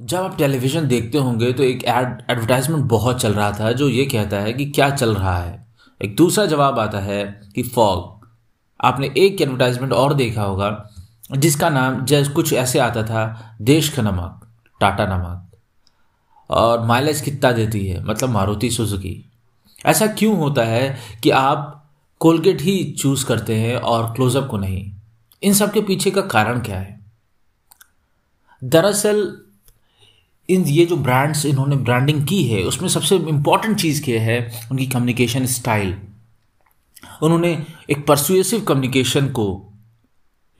जब 0.00 0.16
आप 0.16 0.38
टेलीविज़न 0.38 0.88
देखते 0.88 1.18
होंगे 1.18 1.52
तो 1.52 1.62
एक 1.62 1.84
एड 1.84 2.22
एडवर्टाइजमेंट 2.30 2.84
बहुत 2.84 3.20
चल 3.20 3.34
रहा 3.34 3.52
था 3.52 3.72
जो 3.72 3.88
ये 3.88 4.04
कहता 4.04 4.36
है 4.36 4.52
कि 4.52 4.64
क्या 4.66 4.90
चल 4.90 5.14
रहा 5.14 5.38
है। 5.38 5.66
एक 6.04 6.16
दूसरा 6.16 6.46
जवाब 6.46 6.78
आता 6.78 6.98
है 6.98 7.40
कि 7.54 7.62
फॉग। 7.62 8.28
आपने 8.80 9.14
एक 9.16 9.42
एडवर्टाइजमेंट 9.42 9.92
और 9.92 10.14
देखा 10.14 10.42
होगा, 10.42 10.90
जिसका 11.36 11.68
नाम 11.68 12.04
जैसे 12.04 12.30
कुछ 12.30 12.52
ऐसे 12.52 12.78
आता 12.78 13.02
था, 13.02 13.56
देश 13.60 13.88
का 13.88 14.02
नमक, 14.02 14.48
टाटा 14.80 15.06
नमक। 15.06 15.50
और 16.50 16.86
माइलेज 16.86 17.20
कितना 17.20 17.52
देती 17.52 17.86
है? 17.86 18.04
मतलब 18.04 18.28
मारुति 18.28 18.70
सुजुकी। 18.70 19.30
ऐसा 19.86 20.06
क्यों 20.06 20.36
होता 20.36 20.62
है 20.62 20.98
कि 21.22 21.30
आप 21.30 21.88
कोलगेट 22.18 22.60
ही 22.60 22.96
चूज़ 22.98 23.26
करते 23.26 23.54
हैं 23.54 23.76
और 23.76 24.14
क्लोजअप 24.14 24.48
को 24.50 24.58
नहीं? 24.58 24.93
इन 25.44 25.54
सब 25.54 25.72
के 25.72 25.80
पीछे 25.80 26.10
का 26.10 26.20
कारण 26.20 26.60
क्या 26.60 26.78
है? 26.78 27.00
दरअसल, 28.64 29.38
इन 30.50 30.62
ये 30.62 30.86
जो 30.86 30.96
ब्रांड्स 30.96 31.46
इन्होंने 31.46 31.76
ब्रांडिंग 31.76 32.26
की 32.26 32.44
है, 32.44 32.62
उसमें 32.62 32.88
सबसे 32.88 33.16
इंपॉर्टेंट 33.16 33.80
चीज़ 33.80 34.04
क्या 34.04 34.22
है? 34.22 34.68
उनकी 34.70 34.86
कम्युनिकेशन 34.86 35.46
स्टाइल 35.46 35.98
उन्होंने 37.22 37.66
एक 37.90 38.06
परसुएसिव 38.06 38.60
कम्युनिकेशन 38.60 39.28
को 39.28 39.72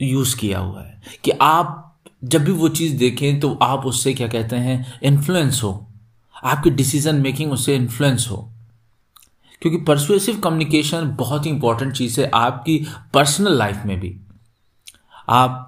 यूज़ 0.01 0.37
किया 0.37 0.59
हुआ 0.59 0.81
है 0.81 1.01
कि 1.23 1.31
आप 1.31 1.95
जब 2.23 2.45
भी 2.45 2.51
वो 2.51 2.69
चीज़ 2.69 2.97
देखें 2.97 3.39
तो 3.39 3.53
आप 3.53 3.85
उससे 3.85 4.13
क्या 4.13 4.27
कहते 4.27 4.55
हैं? 4.55 4.99
इन्फ्लुएंस 5.03 5.63
हो। 5.63 5.87
आपकी 6.43 6.69
डिसीज़न 6.69 7.15
मेकिंग 7.15 7.51
उससे 7.51 7.75
इन्फ्लुएंस 7.75 8.27
हो। 8.31 8.51
क्योंकि 9.61 9.83
परसुएसिव 9.83 10.39
कम्युनिकेशन 10.39 11.15
बहुत 11.15 11.45
ही 11.45 11.51
इंपॉर्टेंट 11.51 11.93
चीज़ 11.93 12.21
है 12.21 12.31
आपकी 12.33 12.87
पर्सनल 13.13 13.57
लाइफ 13.57 13.77
में 13.85 13.99
भी। 13.99 14.19
आप 15.27 15.61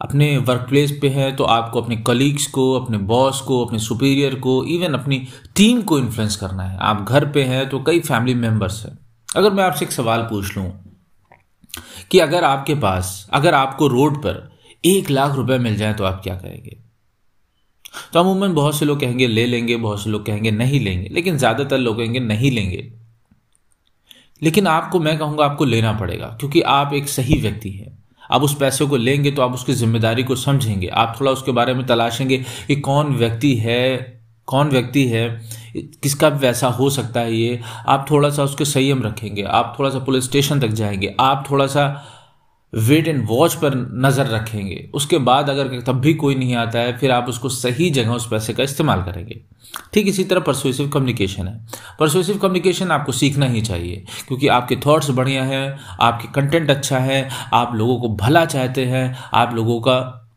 अपने 0.00 0.36
वर्क 0.38 0.66
प्लेस 0.68 0.98
पे 1.02 1.08
है 1.08 1.30
तो 1.36 1.44
आपको 1.44 1.80
अपने 1.82 1.96
कलीग्स 1.96 2.46
को, 2.46 2.72
अपने 2.74 2.98
बॉस 2.98 3.40
को, 3.40 3.64
अपने 3.64 3.78
सुपीरियर 3.78 4.34
को 4.34 4.64
इवन 4.66 4.94
अपनी 4.94 5.18
टीम 5.56 5.82
को 5.82 5.98
इन्फ्लुएंस 5.98 6.36
करना 6.36 6.62
है। 6.62 6.78
आप 6.78 7.02
घर 7.02 7.30
पे 7.32 7.44
हैं 7.44 7.68
तो 7.68 7.82
कई 7.82 8.00
फैमिली 8.00 8.34
मेंबर्स 8.34 8.84
हैं। 8.86 8.98
अगर 9.36 9.50
मैं 9.50 9.64
आपसे 9.64 9.84
एक 9.84 9.92
सवाल 9.92 10.22
पूछ 10.22 10.56
लूँ 10.56 10.70
कि 12.10 12.18
अगर 12.18 12.44
आपके 12.44 12.74
पास, 12.74 13.28
अगर 13.32 13.54
आपको 13.54 13.88
रोड 13.88 14.16
पर 14.18 14.48
एक 14.84 15.10
लाख 15.10 15.34
रुपए 15.34 15.58
मिल 15.58 15.76
जाए 15.76 15.94
तो 15.94 16.04
आप 16.04 16.20
क्या 16.22 16.34
करेंगे? 16.34 16.76
तो 18.12 18.20
अमूमन 18.20 18.52
बहुत 18.54 18.78
से 18.78 18.84
लोग 18.84 19.00
कहेंगे, 19.00 19.26
ले 19.26 19.46
लेंगे। 19.46 19.76
बहुत 19.76 20.02
से 20.02 20.10
लोग 20.10 20.26
कहेंगे, 20.26 20.50
नहीं 20.50 20.80
लेंगे। 20.80 21.08
लेकिन 21.08 21.38
ज़्यादातर 21.38 21.78
लोग 21.78 21.96
कहेंगे, 21.96 22.20
नहीं 22.20 22.50
लेंगे। 22.50 22.92
लेकिन 24.42 24.66
आपको, 24.66 25.00
मैं 25.00 25.18
कहूँगा, 25.18 25.44
आपको 25.44 25.64
लेना 25.64 25.92
पड़ेगा, 25.92 26.26
क्योंकि 26.40 26.60
आप 26.60 26.92
एक 26.92 27.08
सही 27.08 27.40
व्यक्ति 27.40 27.70
हैं। 27.70 27.99
आप 28.30 28.42
उस 28.42 28.56
पैसे 28.56 28.86
को 28.86 28.96
लेंगे 28.96 29.30
तो 29.30 29.42
आप 29.42 29.54
उसकी 29.54 29.72
ज़िम्मेदारी 29.72 30.22
को 30.22 30.36
समझेंगे। 30.36 30.86
आप 30.86 31.16
थोड़ा 31.20 31.32
उसके 31.32 31.52
बारे 31.52 31.74
में 31.74 31.86
तलाशेंगे 31.86 32.38
कि 32.66 32.76
कौन 32.76 33.14
व्यक्ति 33.14 33.54
है, 33.56 33.98
कौन 34.48 34.68
व्यक्ति 34.68 35.06
है, 35.06 35.28
किसका 35.76 36.28
वैसा 36.28 36.68
हो 36.68 36.90
सकता 36.90 37.20
है 37.20 37.34
ये। 37.34 37.60
आप 37.88 38.06
थोड़ा 38.10 38.30
सा 38.30 38.44
उसके 38.44 38.64
संयम 38.64 39.02
रखेंगे। 39.02 39.42
आप 39.42 39.74
थोड़ा 39.78 39.90
सा 39.90 39.98
पुलिस 39.98 40.24
स्टेशन 40.24 40.60
तक 40.60 40.68
जाएँगे। 40.68 41.14
आप 41.20 41.44
थोड़ा 41.50 41.66
सा 41.66 41.84
वेट 42.72 43.08
एंड 43.08 43.24
वॉच 43.28 43.54
पर 43.54 43.74
नज़र 44.04 44.26
रखेंगे। 44.26 44.88
उसके 44.94 45.18
बाद 45.18 45.50
अगर 45.50 45.80
तब 45.82 46.00
भी 46.00 46.14
कोई 46.14 46.34
नहीं 46.34 46.54
आता 46.54 46.78
है, 46.78 46.96
फिर 46.98 47.10
आप 47.10 47.28
उसको 47.28 47.48
सही 47.48 47.90
जगह 47.90 48.12
उस 48.12 48.28
पैसे 48.30 48.52
का 48.52 48.62
इस्तेमाल 48.62 49.02
करेंगे। 49.02 49.40
ठीक 49.92 50.08
इसी 50.08 50.24
तरह 50.24 50.40
परसुएसिव 50.40 50.88
कम्युनिकेशन 50.88 51.48
है। 51.48 51.66
परसुएसिव 52.00 52.38
कम्युनिकेशन 52.38 52.90
आपको 52.90 53.12
सीखना 53.12 53.46
ही 53.46 53.60
चाहिए, 53.62 54.04
क्योंकि 54.28 54.48
आपके 54.48 54.76
थॉट्स 54.76 55.10
बढ़िया 55.10 55.44
हैं, 55.44 55.78
आपके 56.00 56.28
कंटेंट 56.32 56.70
अच्छा 56.70 56.98
है, 56.98 57.28
आप 57.52 57.74
लोगों 57.74 58.00
को 58.00 58.08
भला 58.16 58.44
चाहते 58.44 58.84
हैं, 58.86 59.16
आप 59.34 59.54
लोगों 59.54 59.80
का, 59.80 60.28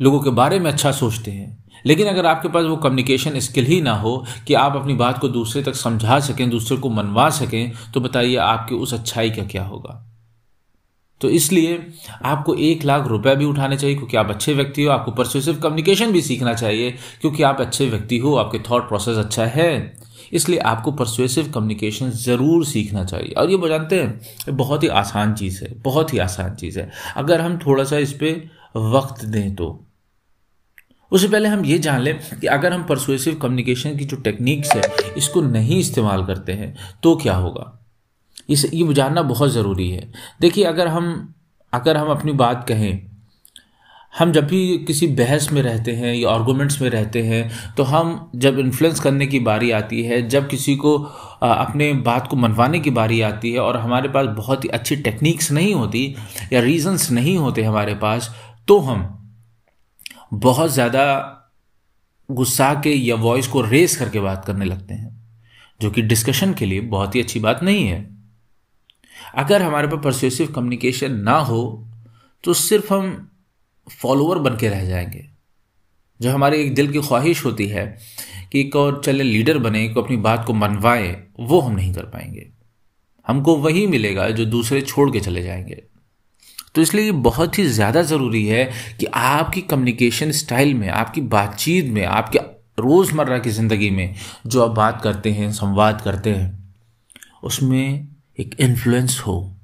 लोगों 0.00 0.20
के 0.20 0.30
बारे 0.30 0.58
में 0.58 0.70
अच्छा 0.72 0.92
सोचते 0.92 1.30
हैं। 1.30 1.58
लेकिन 1.86 2.06
अगर 2.06 2.26
आपके 2.26 2.48
पास 2.48 2.64
वो 2.64 2.76
कम्युनिकेशन 2.76 3.38
स्किल 3.40 3.64
ही 3.64 3.80
ना 3.80 3.92
हो 3.94 4.16
कि 4.46 4.54
आप 4.54 4.76
अपनी 4.76 4.94
बात 4.94 5.18
को 5.18 5.28
दूसरे 5.28 5.62
तक 5.62 5.74
समझा 5.74 6.18
सकें, 6.20 6.48
दूसरे 6.50 6.76
को 6.76 6.90
मनवा 6.90 7.28
सकें 7.30 7.72
तो 7.94 8.00
बताइए 8.00 8.36
आपकी 8.36 8.74
उस 8.74 8.94
अच्छाई 8.94 9.30
का 9.30 9.44
क्या 9.44 9.64
होगा? 9.64 10.06
तो 11.20 11.28
इसलिए 11.28 11.78
आपको 12.24 12.54
एक 12.54 12.84
लाख 12.84 13.06
रुपए 13.06 13.34
भी 13.36 13.44
उठाने 13.44 13.76
चाहिए, 13.76 13.96
क्योंकि 13.96 14.16
आप 14.16 14.30
अच्छे 14.30 14.54
व्यक्ति 14.54 14.82
हो, 14.82 14.90
आपको 14.90 15.12
परसुसिव 15.12 15.54
कम्युनिकेशन 15.54 16.12
भी 16.12 16.22
सीखना 16.22 16.54
चाहिए, 16.54 16.90
क्योंकि 17.20 17.42
आप 17.42 17.60
अच्छे 17.60 17.88
व्यक्ति 17.88 18.18
हो, 18.18 18.34
आपके 18.36 18.58
थॉट 18.70 18.88
प्रोसेस 18.88 19.16
अच्छा 19.16 19.44
है। 19.46 19.98
इसलिए 20.32 20.58
आपको 20.58 20.92
परसुएसिव 20.92 21.50
कम्युनिकेशन 21.52 22.10
ज़रूर 22.10 22.64
सीखना 22.66 23.04
चाहिए। 23.04 23.32
और 23.32 23.50
ये 23.50 23.56
वो 23.56 23.68
जानते 23.68 24.00
हैं 24.00 24.56
बहुत 24.56 24.82
ही 24.82 24.88
आसान 24.88 25.34
चीज़ 25.34 25.62
है, 25.64 25.72
बहुत 25.82 26.12
ही 26.12 26.18
आसान 26.18 26.54
चीज़ 26.54 26.78
है। 26.80 26.90
अगर 27.16 27.40
हम 27.40 27.58
थोड़ा 27.58 27.84
सा 27.84 27.98
इस 27.98 28.12
पर 28.12 28.48
वक्त 28.76 29.24
दें 29.24 29.54
तो। 29.54 29.86
उससे 31.12 31.28
पहले 31.28 31.48
हम 31.48 31.64
ये 31.64 31.78
जान 31.78 32.00
लें 32.00 32.18
कि 32.40 32.46
अगर 32.46 32.72
हम 32.72 32.82
परसुएसिव 32.84 33.34
कम्युनिकेशन 33.34 33.96
की 33.96 34.04
जो 34.04 34.16
टेक्निक्स 34.16 34.70
है, 34.70 34.82
इसको 35.16 35.40
नहीं 35.40 35.78
इस्तेमाल 35.80 36.24
करते 36.24 36.52
हैं 36.52 36.74
तो 37.02 37.14
क्या 37.16 37.34
होगा? 37.34 37.76
इस, 38.48 38.64
ये 38.74 38.92
जानना 38.94 39.22
बहुत 39.24 39.50
ज़रूरी 39.50 39.90
है। 39.90 40.10
देखिए, 40.40 40.64
अगर 40.66 40.88
हम 40.88 41.34
अगर 41.72 41.96
हम 41.96 42.08
अपनी 42.10 42.32
बात 42.34 42.64
कहें, 42.68 43.06
हम 44.14 44.32
जब 44.32 44.46
भी 44.46 44.78
किसी 44.86 45.06
बहस 45.08 45.48
में 45.52 45.60
रहते 45.62 45.92
हैं 45.92 46.14
या 46.14 46.30
आर्गूमेंट्स 46.30 46.80
में 46.82 46.88
रहते 46.90 47.22
हैं 47.22 47.74
तो 47.76 47.82
हम 47.82 48.30
जब 48.36 48.58
इन्फ्लुएंस 48.58 49.00
करने 49.00 49.26
की 49.26 49.38
बारी 49.40 49.70
आती 49.70 50.02
है, 50.02 50.20
जब 50.28 50.48
किसी 50.48 50.74
को 50.76 50.96
अपने 51.42 51.92
बात 52.02 52.26
को 52.26 52.36
मनवाने 52.36 52.80
की 52.80 52.90
बारी 52.90 53.20
आती 53.22 53.52
है 53.52 53.60
और 53.60 53.76
हमारे 53.76 54.08
पास 54.08 54.26
बहुत 54.36 54.64
ही 54.64 54.68
अच्छी 54.70 54.96
टेक्निक्स 54.98 55.50
नहीं 55.52 55.74
होती 55.74 56.04
या 56.52 56.60
रीजंस 56.60 57.10
नहीं 57.10 57.36
होते 57.38 57.62
हमारे 57.62 57.94
पास 57.96 58.30
तो 58.68 58.78
हम 58.80 59.08
बहुत 60.34 60.70
ज़्यादा 60.70 61.06
गुस्सा 62.28 62.72
के 62.74 62.90
या 62.92 63.14
वॉइस 63.18 63.46
को 63.46 63.60
रेस 63.62 63.96
करके 63.96 64.20
बात 64.20 64.44
करने 64.44 64.64
लगते 64.64 64.94
हैं, 64.94 65.18
जो 65.80 65.90
कि 65.90 66.02
डिस्कशन 66.04 66.52
के 66.54 66.66
लिए 66.66 66.80
बहुत 66.80 67.14
ही 67.14 67.20
अच्छी 67.20 67.40
बात 67.40 67.62
नहीं 67.62 67.86
है। 67.86 68.08
अगर 69.34 69.62
हमारे 69.62 69.88
पास 69.88 70.00
परसुएसिव 70.04 70.52
कम्युनिकेशन 70.52 71.14
ना 71.14 71.38
हो 71.38 71.86
तो 72.44 72.54
सिर्फ़ 72.54 72.92
हम 72.94 73.30
फॉलोअर 74.02 74.38
बन 74.38 74.56
के 74.56 74.68
रह 74.68 74.84
जाएँगे। 74.84 75.24
जो 76.20 76.30
हमारी 76.30 76.60
एक 76.62 76.74
दिल 76.74 76.92
की 76.92 77.00
ख्वाहिश 77.00 77.44
होती 77.44 77.66
है 77.66 77.86
कि 78.52 78.60
एक 78.60 78.76
और 78.76 79.00
चले 79.04 79.24
लीडर 79.24 79.58
बने 79.58 79.88
को 79.88 80.02
अपनी 80.02 80.16
बात 80.16 80.44
को 80.46 80.52
मनवाए, 80.52 81.24
वो 81.40 81.60
हम 81.60 81.74
नहीं 81.74 81.92
कर 81.94 82.02
पाएँगे। 82.02 82.48
हमको 83.26 83.56
वही 83.56 83.86
मिलेगा 83.86 84.28
जो 84.30 84.44
दूसरे 84.44 84.80
छोड़ 84.80 85.10
के 85.10 85.20
चले 85.20 85.42
जाएँगे। 85.42 85.82
तो 86.74 86.82
इसलिए 86.82 87.04
ये 87.04 87.12
बहुत 87.12 87.58
ही 87.58 87.64
ज़्यादा 87.64 88.02
ज़रूरी 88.02 88.46
है 88.46 88.64
कि 89.00 89.06
आपकी 89.06 89.60
कम्युनिकेशन 89.60 90.30
स्टाइल 90.30 90.74
में, 90.74 90.88
आपकी 90.88 91.20
बातचीत 91.20 91.86
में, 91.86 92.04
आपके 92.04 92.38
रोज़मर्रा 92.78 93.38
की 93.38 93.50
ज़िंदगी 93.50 93.90
में 93.90 94.14
जो 94.46 94.64
आप 94.64 94.70
बात 94.70 95.00
करते 95.02 95.30
हैं, 95.30 95.52
संवाद 95.52 96.00
करते 96.00 96.30
हैं, 96.30 96.74
उसमें 97.42 98.06
एक 98.40 98.56
इन्फ्लुएंस 98.60 99.22
हो। 99.26 99.56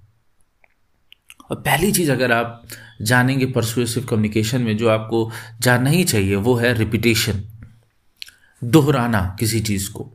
और 1.50 1.56
पहली 1.56 1.92
चीज़ 1.92 2.12
अगर 2.12 2.32
आप 2.32 2.62
जानेंगे 3.02 3.46
परसुएसिव 3.46 4.04
कम्युनिकेशन 4.04 4.62
में, 4.62 4.76
जो 4.76 4.88
आपको 4.88 5.30
जानना 5.60 5.90
ही 5.90 6.04
चाहिए, 6.04 6.36
वो 6.36 6.54
है 6.54 6.74
रिपीटेशन 6.74 7.44
दोहराना 8.64 9.36
किसी 9.40 9.60
चीज़ 9.60 9.92
को। 9.92 10.12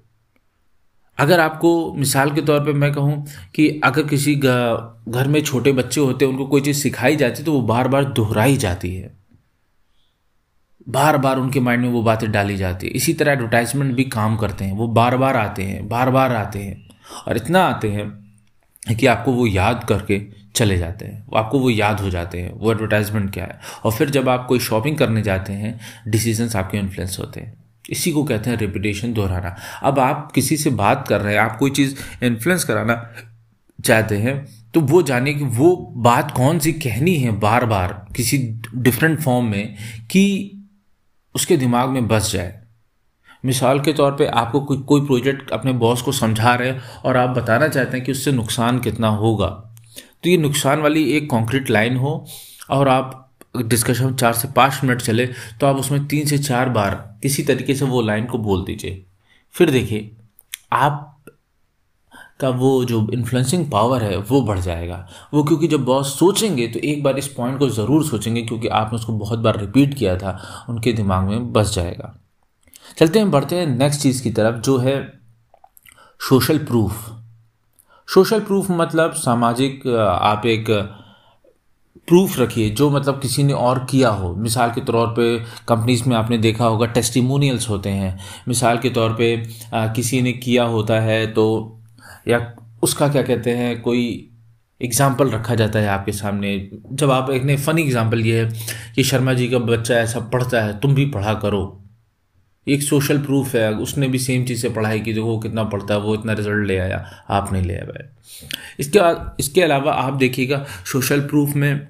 अगर 1.17 1.39
आपको, 1.39 1.93
मिसाल 1.93 2.31
के 2.31 2.41
तौर 2.41 2.59
पे 2.59 2.73
मैं 2.73 2.93
कहूँ 2.93 3.27
कि 3.55 3.81
अगर 3.83 4.03
किसी 4.03 4.35
घर 4.35 5.25
में 5.27 5.43
छोटे 5.43 5.71
बच्चे 5.71 6.01
होते 6.01 6.25
हैं, 6.25 6.31
उनको 6.31 6.47
कोई 6.47 6.61
चीज़ 6.61 6.77
सिखाई 6.77 7.15
जाती 7.15 7.43
तो 7.43 7.53
वो 7.53 7.61
बार 7.61 7.87
बार 7.87 8.05
दोहराई 8.05 8.57
जाती 8.57 8.95
है। 8.95 9.17
बार 10.89 11.17
बार 11.17 11.37
उनके 11.37 11.59
माइंड 11.59 11.83
में 11.83 11.89
वो 11.89 12.03
बातें 12.03 12.31
डाली 12.31 12.57
जाती 12.57 12.87
है। 12.87 12.93
इसी 12.93 13.13
तरह 13.13 13.31
एडवर्टाइजमेंट 13.31 13.95
भी 13.95 14.03
काम 14.03 14.37
करते 14.37 14.65
हैं। 14.65 14.73
वो 14.73 14.87
बार 14.87 15.17
बार 15.17 15.37
आते 15.37 15.63
हैं 15.63 15.89
बार 15.89 16.09
बार 16.09 16.35
आते 16.35 16.59
हैं। 16.59 16.89
और 17.27 17.37
इतना 17.37 17.63
आते 17.63 17.89
हैं 17.91 18.20
कि 18.89 19.05
आपको 19.05 19.31
वो 19.31 19.47
याद 19.47 19.83
करके 19.83 20.21
चले 20.55 20.77
जाते 20.77 21.05
हैं। 21.05 21.25
आपको 21.35 21.59
वो 21.59 21.69
याद 21.69 21.99
हो 21.99 22.09
जाते 22.09 22.41
हैं, 22.41 22.51
वो 22.51 22.71
एडवर्टाइजमेंट 22.71 23.33
क्या 23.33 23.43
है। 23.43 23.59
और 23.83 23.91
फिर 23.91 24.09
जब 24.09 24.29
आप 24.29 24.45
कोई 24.47 24.59
शॉपिंग 24.59 24.97
करने 24.97 25.21
जाते 25.21 25.53
हैं 25.53 25.79
डिसीजंस 26.07 26.55
आपके 26.55 26.77
इन्फ्लुएंस 26.77 27.17
होते 27.19 27.39
हैं। 27.39 27.53
इसी 27.89 28.11
को 28.11 28.23
कहते 28.23 28.49
हैं 28.49 28.57
रिपीटेशन 28.57 29.13
दोहराना। 29.13 29.55
अब 29.83 29.99
आप 29.99 30.31
किसी 30.31 30.57
से 30.57 30.69
बात 30.69 31.07
कर 31.07 31.21
रहे 31.21 31.33
हैं, 31.33 31.41
आप 31.41 31.57
कोई 31.57 31.71
चीज़ 31.71 31.95
इन्फ्लुएंस 32.23 32.63
कराना 32.63 33.13
चाहते 33.83 34.17
हैं 34.17 34.47
तो 34.73 34.81
वो 34.81 35.01
जाने 35.01 35.33
कि 35.33 35.43
वो 35.43 35.93
बात 35.97 36.31
कौन 36.31 36.59
सी 36.59 36.71
कहनी 36.73 37.15
है 37.15 37.31
बार 37.31 37.65
बार 37.65 38.07
किसी 38.15 38.37
डिफरेंट 38.75 39.21
फॉर्म 39.21 39.45
में 39.45 39.75
कि 40.11 40.51
उसके 41.35 41.57
दिमाग 41.57 41.89
में 41.89 42.07
बस 42.07 42.31
जाए। 42.31 42.60
मिसाल 43.43 43.79
के 43.79 43.93
तौर 43.93 44.11
पे 44.11 44.25
आपको 44.27 44.59
कोई 44.61 44.77
कोई 44.79 45.05
प्रोजेक्ट 45.05 45.51
अपने 45.51 45.71
बॉस 45.75 46.01
को 46.01 46.11
समझा 46.11 46.53
रहे 46.55 46.69
हैं 46.69 46.81
और 47.05 47.17
आप 47.17 47.29
बताना 47.29 47.67
चाहते 47.67 47.97
हैं 47.97 48.05
कि 48.05 48.11
उससे 48.11 48.31
नुकसान 48.31 48.79
कितना 48.79 49.07
होगा। 49.17 49.47
तो 49.47 50.29
ये 50.29 50.37
नुकसान 50.37 50.81
वाली 50.81 51.03
एक 51.11 51.29
कॉन्क्रीट 51.29 51.69
लाइन 51.69 51.97
हो 51.97 52.25
और 52.69 52.87
आप 52.87 53.17
डिस्कशन 53.57 54.13
चार 54.15 54.33
से 54.33 54.47
पाँच 54.47 54.79
मिनट 54.83 55.01
चले 55.01 55.25
तो 55.59 55.67
आप 55.67 55.75
उसमें 55.75 56.05
तीन 56.07 56.25
से 56.25 56.37
चार 56.39 56.69
बार 56.69 56.93
किसी 57.23 57.43
तरीके 57.43 57.75
से 57.75 57.85
वो 57.85 58.01
लाइन 58.01 58.25
को 58.25 58.37
बोल 58.39 58.63
दीजिए। 58.65 59.03
फिर 59.55 59.69
देखिए, 59.71 60.11
आप 60.73 61.07
का 62.39 62.49
वो 62.51 62.83
जो 62.85 63.07
इन्फ्लुएंसिंग 63.13 63.69
पावर 63.71 64.03
है, 64.03 64.17
वो 64.17 64.41
बढ़ 64.41 64.59
जाएगा। 64.59 65.07
वो 65.33 65.43
क्योंकि 65.43 65.67
जब 65.67 65.83
बॉस 65.85 66.17
सोचेंगे 66.19 66.67
तो 66.67 66.79
एक 66.81 67.03
बार 67.03 67.17
इस 67.17 67.27
पॉइंट 67.27 67.59
को 67.59 67.69
ज़रूर 67.71 68.05
सोचेंगे 68.05 68.41
क्योंकि 68.41 68.67
आपने 68.69 68.99
उसको 68.99 69.13
बहुत 69.15 69.39
बार 69.39 69.59
रिपीट 69.59 69.93
किया 69.93 70.15
था, 70.17 70.65
उनके 70.69 70.93
दिमाग 70.93 71.27
में 71.27 71.51
बस 71.53 71.73
जाएगा। 71.75 72.15
चलते 72.97 73.19
हैं 73.19 73.31
बढ़ते 73.31 73.55
हैं 73.55 73.65
नेक्स्ट 73.67 74.01
चीज़ 74.01 74.23
की 74.23 74.31
तरफ़ 74.31 74.61
जो 74.61 74.77
है 74.77 74.95
सोशल 76.19 76.57
प्रूफ 76.59 77.09
सोशल 78.07 78.39
प्रूफ 78.41 78.71
मतलब 78.71 79.13
सामाजिक 79.15 79.87
आप 80.11 80.45
एक 80.45 80.69
प्रूफ 82.07 82.37
रखिए 82.39 82.69
जो 82.69 82.89
मतलब 82.89 83.19
किसी 83.21 83.43
ने 83.43 83.53
और 83.53 83.85
किया 83.89 84.09
हो। 84.09 84.33
मिसाल 84.35 84.71
के 84.71 84.81
तौर 84.81 85.07
पे 85.07 85.37
कंपनीज़ 85.67 86.07
में 86.09 86.15
आपने 86.15 86.37
देखा 86.37 86.65
होगा 86.65 86.85
टेस्टिमोनियल्स 86.87 87.69
होते 87.69 87.89
हैं। 87.89 88.17
मिसाल 88.47 88.77
के 88.77 88.89
तौर 88.89 89.13
पे 89.13 89.33
आ, 89.73 89.87
किसी 89.87 90.21
ने 90.21 90.33
किया 90.33 90.63
होता 90.65 90.99
है 90.99 91.25
तो 91.27 91.45
या 92.27 92.39
उसका 92.83 93.07
क्या 93.07 93.21
कहते 93.23 93.51
हैं 93.51 93.81
कोई 93.81 94.03
एग्ज़ाम्पल 94.81 95.29
रखा 95.29 95.55
जाता 95.55 95.79
है 95.79 95.87
आपके 95.89 96.11
सामने। 96.11 96.57
जब 96.91 97.11
आप 97.11 97.29
एक 97.29 97.43
ने 97.43 97.57
फ़नी 97.57 97.81
एग्ज़ाम्पल 97.81 98.21
ये 98.21 98.41
है 98.41 98.51
कि 98.95 99.03
शर्मा 99.03 99.33
जी 99.33 99.47
का 99.49 99.59
बच्चा 99.59 99.95
ऐसा 99.95 100.19
पढ़ता 100.33 100.61
है 100.61 100.79
तुम 100.79 100.95
भी 100.95 101.05
पढ़ा 101.11 101.33
करो। 101.33 101.80
एक 102.67 102.83
सोशल 102.83 103.17
प्रूफ 103.19 103.55
है। 103.55 103.71
उसने 103.75 104.07
भी 104.07 104.19
सेम 104.19 104.45
चीज़ 104.45 104.61
से 104.61 104.69
पढ़ाई 104.69 104.99
की 104.99 105.13
देखो 105.13 105.37
कितना 105.39 105.63
पढ़ता 105.63 105.93
है, 105.93 105.99
वो 106.01 106.13
इतना 106.15 106.33
रिज़ल्ट 106.33 106.67
ले 106.67 106.77
आया, 106.77 106.97
आप 107.29 107.53
नहीं 107.53 107.63
ले 107.63 107.73
आया 107.73 108.09
इसके 108.79 108.99
इसके 109.39 109.61
अलावा 109.61 109.93
आप 109.93 110.13
देखिएगा 110.13 110.65
सोशल 110.91 111.21
प्रूफ 111.21 111.55
में 111.55 111.87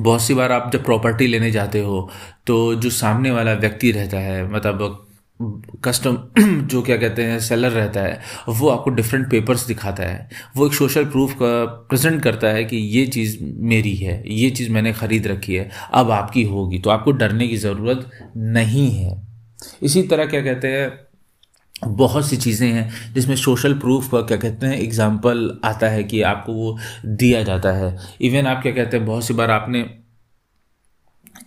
बहुत 0.00 0.22
सी 0.22 0.34
बार 0.34 0.52
आप 0.52 0.70
जब 0.72 0.84
प्रॉपर्टी 0.84 1.26
लेने 1.26 1.50
जाते 1.50 1.80
हो 1.80 2.08
तो 2.46 2.74
जो 2.74 2.90
सामने 2.90 3.30
वाला 3.30 3.52
व्यक्ति 3.54 3.90
रहता 3.92 4.18
है 4.18 4.48
मतलब 4.52 5.02
कस्टम 5.84 6.16
जो 6.66 6.82
क्या 6.82 6.96
कहते 6.96 7.22
हैं 7.22 7.38
सेलर 7.40 7.70
रहता 7.70 8.00
है, 8.00 8.20
वो 8.48 8.68
आपको 8.68 8.90
डिफरेंट 8.90 9.30
पेपर्स 9.30 9.66
दिखाता 9.66 10.02
है। 10.02 10.28
वो 10.56 10.66
एक 10.66 10.74
सोशल 10.74 11.04
प्रूफ 11.04 11.32
का 11.32 11.64
प्रेजेंट 11.64 12.22
करता 12.22 12.48
है 12.48 12.64
कि 12.64 12.76
ये 12.76 13.06
चीज़ 13.06 13.36
मेरी 13.42 13.94
है, 13.96 14.22
ये 14.28 14.50
चीज़ 14.50 14.70
मैंने 14.70 14.92
ख़रीद 14.92 15.26
रखी 15.26 15.54
है, 15.54 15.70
अब 15.92 16.10
आपकी 16.10 16.42
होगी। 16.44 16.78
तो 16.78 16.90
आपको 16.90 17.12
डरने 17.12 17.48
की 17.48 17.56
ज़रूरत 17.56 18.10
नहीं 18.36 18.90
है। 18.90 19.25
इसी 19.82 20.02
तरह 20.02 20.26
क्या 20.26 20.40
कहते 20.42 20.68
हैं, 20.68 20.90
बहुत 21.88 22.26
सी 22.28 22.36
चीज़ें 22.36 22.68
हैं 22.68 23.12
जिसमें 23.14 23.34
सोशल 23.36 23.74
प्रूफ 23.78 24.10
का 24.12 24.20
क्या 24.22 24.36
कहते 24.38 24.66
हैं 24.66 24.78
एग्ज़ाम्पल 24.78 25.60
आता 25.64 25.88
है 25.88 26.04
कि 26.04 26.22
आपको 26.24 26.52
वो 26.52 26.76
दिया 27.06 27.42
जाता 27.42 27.72
है। 27.72 27.96
इवन 28.20 28.46
आप 28.46 28.62
क्या 28.62 28.72
कहते 28.72 28.96
हैं, 28.96 29.06
बहुत 29.06 29.26
सी 29.26 29.34
बार 29.34 29.50
आपने 29.50 29.84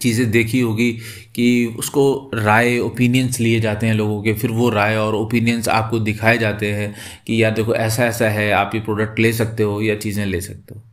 चीज़ें 0.02 0.30
देखी 0.32 0.60
होगी 0.60 0.92
कि 1.36 1.76
उसको 1.80 2.32
राय 2.36 2.78
ओपिनियंस 2.80 3.40
लिए 3.40 3.60
जाते 3.60 3.88
हैं 3.88 3.94
लोगों 3.94 4.22
के, 4.24 4.34
फिर 4.34 4.52
वो 4.52 4.70
राय 4.70 4.98
और 4.98 5.16
ओपिनियंस 5.16 5.68
आपको 5.70 6.00
दिखाए 6.00 6.38
जाते 6.38 6.72
हैं 6.74 6.94
कि 7.28 7.42
यार 7.44 7.52
देखो 7.52 7.76
ऐसा 7.76 8.06
ऐसा 8.06 8.30
है, 8.30 8.52
आप 8.52 8.72
ये 8.76 8.82
प्रोडक्ट 8.82 9.20
ले 9.20 9.34
सकते 9.34 9.64
हो 9.64 9.82
या 9.82 9.96
चीज़ें 9.98 10.26
ले 10.26 10.42
सकते 10.42 10.76
हो। 10.76 10.84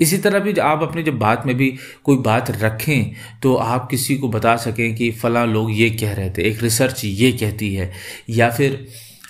इसी 0.00 0.18
तरह 0.18 0.38
भी 0.38 0.52
आप 0.60 0.82
अपनी 0.82 1.02
जब 1.02 1.18
बात 1.18 1.46
में 1.46 1.54
भी 1.56 1.68
कोई 2.04 2.16
बात 2.18 2.50
रखें 2.52 3.12
तो 3.42 3.54
आप 3.54 3.88
किसी 3.90 4.16
को 4.16 4.28
बता 4.28 4.56
सकें 4.56 4.94
कि 4.94 5.10
फ़लाँ 5.12 5.46
लोग 5.46 5.70
ये 5.72 5.90
कह 5.90 6.12
रहे 6.12 6.30
थे, 6.30 6.42
एक 6.42 6.62
रिसर्च 6.62 7.04
ये 7.04 7.32
कहती 7.32 7.74
है, 7.74 7.90
या 8.30 8.50
फिर 8.50 8.86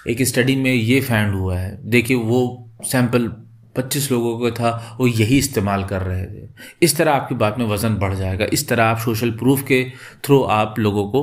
एक 0.09 0.23
स्टडी 0.23 0.57
में 0.57 0.73
ये 0.73 1.01
फैंड 1.01 1.35
हुआ 1.35 1.59
है। 1.59 1.79
देखिए, 1.91 2.17
वो 2.17 2.69
सैंपल 2.85 3.29
पच्चीस 3.77 4.11
लोगों 4.13 4.39
का 4.41 4.51
था, 4.51 4.97
वो 5.01 5.07
यही 5.07 5.39
इस्तेमाल 5.39 5.85
कर 5.85 6.03
रहे 6.03 6.25
थे। 6.27 6.49
इस 6.83 6.97
तरह 6.97 7.13
आपकी 7.13 7.35
बात 7.35 7.59
में 7.59 7.67
वज़न 7.67 7.97
बढ़ 7.97 8.15
जाएगा। 8.15 8.47
इस 8.53 8.69
तरह 8.69 8.85
आप 8.85 8.99
सोशल 8.99 9.31
प्रूफ 9.33 9.63
के 9.63 9.85
थ्रू 10.25 10.43
आप 10.43 10.79
लोगों 10.79 11.05
को 11.11 11.23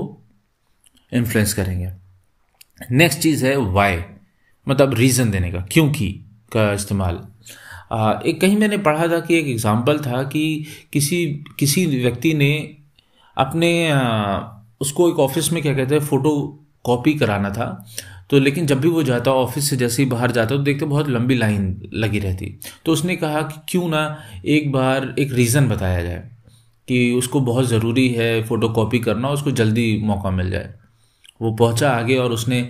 इन्फ्लुएंस 1.12 1.54
करेंगे। 1.54 1.92
नेक्स्ट 2.92 3.20
चीज़ 3.20 3.46
है 3.46 3.56
वाई 3.58 3.98
मतलब 4.68 4.94
रीज़न 4.94 5.32
देने 5.32 5.52
का, 5.52 5.66
क्योंकि 5.72 6.10
का 6.52 6.72
इस्तेमाल। 6.74 7.22
एक 7.92 8.40
कहीं 8.42 8.58
मैंने 8.58 8.78
पढ़ा 8.80 9.08
था 9.08 9.20
कि 9.20 9.38
एक 9.38 9.48
एग्ज़ाम्पल 9.48 10.00
था 10.00 10.24
कि 10.26 10.66
किसी 10.94 11.26
किसी 11.60 11.86
व्यक्ति 11.86 12.34
ने 12.34 12.52
अपने 13.38 13.72
उसको 14.82 15.10
एक 15.10 15.20
ऑफ़िस 15.20 15.52
में 15.54 15.62
क्या 15.64 15.74
कहते 15.74 15.96
हैं 15.96 16.02
फ़ोटो 16.02 16.36
कॉपी 16.86 17.14
कराना 17.14 17.50
था। 17.50 17.66
तो 18.30 18.40
लेकिन 18.40 18.66
जब 18.68 18.80
भी 18.80 18.88
वो 18.88 19.04
जाता 19.04 19.32
ऑफ़िस 19.34 19.70
से, 19.70 19.78
जैसे 19.78 20.04
ही 20.04 20.10
बाहर 20.10 20.32
जाता 20.32 20.56
तो 20.56 20.64
देखते 20.64 20.86
बहुत 20.86 21.10
लंबी 21.10 21.36
लाइन 21.36 21.90
लगी 21.94 22.20
रहती। 22.20 22.46
तो 22.86 22.92
उसने 22.92 23.16
कहा 23.16 23.42
कि 23.42 23.60
क्यों 23.70 23.88
ना 23.90 24.02
एक 24.46 24.72
बार 24.72 25.14
एक 25.20 25.32
रीज़न 25.34 25.68
बताया 25.70 26.02
जाए 26.04 26.24
कि 26.88 27.12
उसको 27.14 27.40
बहुत 27.42 27.66
ज़रूरी 27.66 28.08
है 28.10 28.44
फ़ोटो 28.44 28.70
कॉपी 28.70 29.00
करना, 29.00 29.30
उसको 29.30 29.52
जल्दी 29.52 30.00
मौका 30.04 30.32
मिल 30.32 30.50
जाए। 30.52 30.74
वो 31.42 31.52
पहुँचा 31.54 31.92
आगे 31.92 32.18
और 32.18 32.32
उसने 32.32 32.62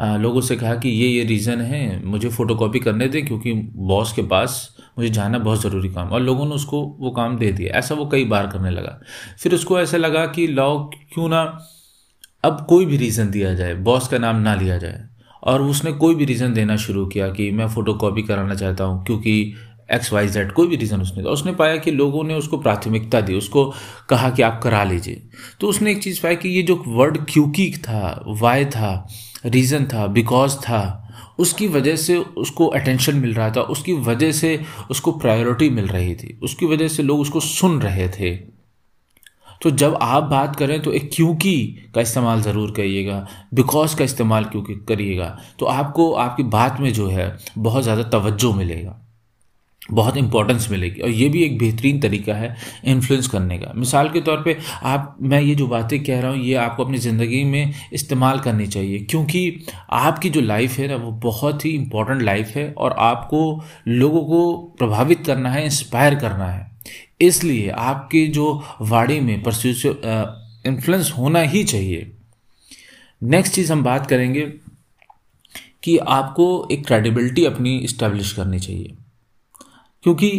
लोगों 0.00 0.40
से 0.40 0.56
कहा 0.56 0.74
कि 0.74 0.88
ये 0.88 1.08
ये 1.08 1.24
रीज़न 1.24 1.60
है, 1.60 2.04
मुझे 2.04 2.28
फ़ोटो 2.28 2.54
कॉपी 2.54 2.78
करने 2.78 3.08
दें 3.08 3.24
क्योंकि 3.26 3.52
बॉस 3.76 4.12
के 4.12 4.22
पास 4.22 4.76
मुझे 4.98 5.10
जाना 5.10 5.38
बहुत 5.38 5.62
ज़रूरी 5.62 5.88
काम 5.88 6.08
और 6.08 6.20
लोगों 6.20 6.46
ने 6.46 6.54
उसको 6.54 6.82
वो 7.00 7.10
काम 7.10 7.36
दे 7.38 7.52
दिया। 7.52 7.74
ऐसा 7.74 7.94
वो 7.94 8.06
कई 8.06 8.24
बार 8.24 8.46
करने 8.46 8.70
लगा। 8.70 9.00
फिर 9.38 9.54
उसको 9.54 9.80
ऐसा 9.80 9.96
लगा 9.96 10.26
कि 10.26 10.46
लाओ 10.46 10.78
क्यों 11.14 11.28
ना 11.28 11.42
अब 12.44 12.66
कोई 12.68 12.86
भी 12.86 12.96
रीज़न 12.96 13.30
दिया 13.30 13.54
जाए 13.54 13.74
बॉस 13.74 14.08
का 14.08 14.18
नाम 14.18 14.36
ना 14.36 14.54
लिया 14.54 14.78
जाए। 14.78 15.04
और 15.42 15.62
उसने 15.62 15.92
कोई 15.92 16.14
भी 16.14 16.24
रीज़न 16.24 16.52
देना 16.52 16.76
शुरू 16.76 17.06
किया 17.06 17.28
कि 17.28 17.50
मैं 17.50 17.68
फ़ोटो 17.68 17.94
कॉपी 17.94 18.22
कराना 18.22 18.54
चाहता 18.54 18.84
हूँ 18.84 19.04
क्योंकि 19.04 19.54
एक्स 19.92 20.12
वाई 20.12 20.28
जेड 20.28 20.52
कोई 20.52 20.66
भी 20.66 20.76
रीज़न 20.76 21.00
उसने 21.00 21.22
दिया। 21.22 21.32
उसने 21.32 21.52
पाया 21.52 21.76
कि 21.76 21.90
लोगों 21.90 22.24
ने 22.24 22.34
उसको 22.34 22.58
प्राथमिकता 22.58 23.20
दी, 23.20 23.34
उसको 23.34 23.74
कहा 24.08 24.30
कि 24.30 24.42
आप 24.42 24.60
करा 24.62 24.84
लीजिए। 24.84 25.22
तो 25.60 25.66
उसने 25.66 25.90
एक 25.90 26.02
चीज़ 26.02 26.22
पाया 26.22 26.34
कि 26.34 26.48
ये 26.48 26.62
जो 26.62 26.82
वर्ड 26.86 27.18
क्योंकि 27.30 27.70
था 27.78 28.24
वाई 28.26 28.64
था 28.64 29.08
रीज़न 29.46 29.84
था 29.86 30.06
बिकॉज़ 30.08 30.56
था, 30.58 31.02
उसकी 31.38 31.66
वजह 31.68 31.96
से 31.96 32.16
उसको 32.16 32.66
अटेंशन 32.68 33.16
मिल 33.16 33.34
रहा 33.34 33.50
था, 33.50 33.60
उसकी 33.62 33.92
वजह 34.02 34.32
से 34.32 34.58
उसको 34.90 35.12
प्रायोरिटी 35.14 35.68
मिल 35.70 35.86
रही 35.88 36.14
थी, 36.14 36.38
उसकी 36.42 36.66
वजह 36.66 36.88
से 36.88 37.02
लोग 37.02 37.20
उसको 37.20 37.40
सुन 37.42 37.80
रहे 37.82 38.08
थे। 38.10 38.34
तो 39.62 39.70
जब 39.72 39.96
आप 40.02 40.22
बात 40.24 40.56
करें 40.56 40.80
तो 40.82 40.92
एक 40.92 41.10
क्योंकि 41.14 41.90
का 41.94 42.00
इस्तेमाल 42.00 42.40
ज़रूर 42.42 42.70
करिएगा 42.70 43.26
बिकॉज़ 43.54 43.96
का 43.96 44.04
इस्तेमाल 44.04 44.44
क्योंकि 44.44 44.74
करिएगा 44.88 45.36
तो 45.58 45.66
आपको, 45.66 46.12
आपकी 46.12 46.42
बात 46.44 46.80
में 46.80 46.92
जो 46.92 47.08
है, 47.08 47.36
बहुत 47.58 47.82
ज़्यादा 47.82 48.02
तवज्जो 48.10 48.52
मिलेगा। 48.52 49.00
बहुत 49.90 50.16
इंपॉर्टेंस 50.16 50.68
मिलेगी। 50.70 51.00
और 51.00 51.10
ये 51.10 51.28
भी 51.28 51.42
एक 51.42 51.58
बेहतरीन 51.58 52.00
तरीका 52.00 52.34
है 52.34 52.54
इन्फ्लुएंस 52.84 53.26
करने 53.28 53.58
का। 53.58 53.72
मिसाल 53.76 54.08
के 54.10 54.20
तौर 54.20 54.42
पे 54.42 54.56
आप, 54.82 55.16
मैं 55.22 55.40
ये 55.40 55.54
जो 55.54 55.66
बातें 55.66 56.02
कह 56.04 56.20
रहा 56.20 56.30
हूँ, 56.30 56.40
ये 56.40 56.54
आपको 56.54 56.84
अपनी 56.84 56.98
ज़िंदगी 56.98 57.42
में 57.44 57.72
इस्तेमाल 57.92 58.40
करनी 58.40 58.66
चाहिए। 58.66 58.98
क्योंकि 59.00 59.66
आपकी 59.92 60.30
जो 60.30 60.40
लाइफ 60.40 60.78
है 60.78 60.88
ना, 60.88 60.96
वो 60.96 61.10
बहुत 61.22 61.64
ही 61.64 61.70
इंपॉर्टेंट 61.70 62.22
लाइफ 62.22 62.48
है 62.48 62.72
और 62.72 62.96
आपको 63.00 63.62
लोगों 63.88 64.24
को 64.24 64.56
प्रभावित 64.78 65.24
करना 65.26 65.50
है 65.50 65.64
इंस्पायर 65.64 66.14
करना 66.14 66.50
है। 66.50 66.70
इसलिए 67.20 67.70
आपके 67.70 68.26
जो 68.26 68.62
वाड़ी 68.82 69.20
में 69.20 69.42
परस्यूस 69.42 69.86
इन्फ्लुएंस 70.66 71.12
होना 71.18 71.40
ही 71.40 71.64
चाहिए। 71.64 72.12
नेक्स्ट 73.22 73.54
चीज़ 73.54 73.72
हम 73.72 73.82
बात 73.84 74.06
करेंगे 74.06 74.40
कि 75.82 75.96
आपको 75.98 76.46
एक 76.72 76.86
क्रेडिबिलिटी 76.86 77.44
अपनी 77.44 77.76
इस्टेब्लिश 77.78 78.32
करनी 78.32 78.58
चाहिए। 78.58 78.94
क्योंकि 80.04 80.30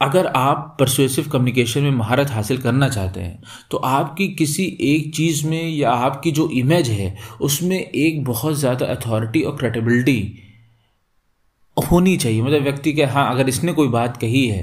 अगर 0.00 0.26
आप 0.26 0.76
परसुएसिव 0.80 1.28
कम्युनिकेशन 1.28 1.82
में 1.82 1.90
महारत 1.90 2.30
हासिल 2.30 2.58
करना 2.62 2.88
चाहते 2.88 3.20
हैं 3.20 3.42
तो 3.70 3.76
आपकी 3.76 4.28
किसी 4.34 4.64
एक 4.82 5.14
चीज़ 5.14 5.46
में 5.46 5.68
या 5.68 5.90
आपकी 5.90 6.30
जो 6.32 6.48
इमेज 6.50 6.88
है, 6.90 7.16
उसमें 7.40 7.78
एक 7.78 8.22
बहुत 8.24 8.54
ज़्यादा 8.54 8.86
अथॉरिटी 8.86 9.42
और 9.42 9.56
क्रेडिबिलिटी 9.56 10.20
होनी 11.76 12.16
चाहिए। 12.16 12.42
मतलब 12.42 12.62
व्यक्ति 12.62 12.92
के 12.92 13.04
हाँ 13.04 13.30
अगर 13.30 13.48
इसने 13.48 13.72
कोई 13.72 13.88
बात 13.88 14.16
कही 14.16 14.46
है 14.46 14.62